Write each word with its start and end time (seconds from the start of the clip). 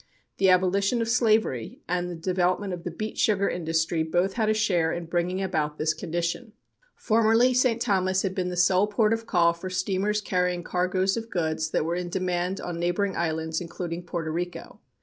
The 0.39 0.49
abolition 0.49 0.99
of 0.99 1.09
slavery 1.09 1.83
and 1.87 2.09
the 2.09 2.15
development 2.15 2.73
of 2.73 2.83
the 2.85 2.89
beet 2.89 3.19
sugar 3.19 3.47
industry 3.47 4.01
both 4.01 4.33
had 4.33 4.49
a 4.49 4.53
share 4.55 4.91
in 4.91 5.05
bringing 5.05 5.43
about 5.43 5.77
this 5.77 5.93
condition. 5.93 6.53
Formerly, 6.95 7.53
St. 7.53 7.79
Thomas 7.79 8.23
had 8.23 8.33
been 8.33 8.49
the 8.49 8.57
sole 8.57 8.87
port 8.87 9.13
of 9.13 9.27
call 9.27 9.53
for 9.53 9.69
steamers 9.69 10.19
carrying 10.19 10.63
cargoes 10.63 11.17
of 11.17 11.29
goods 11.29 11.69
that 11.69 11.85
were 11.85 11.93
in 11.93 12.09
demand 12.09 12.59
on 12.59 12.79
neighboring 12.79 13.15
islands, 13.15 13.61
including 13.61 14.01
Porto 14.01 14.31
Rico. 14.31 14.79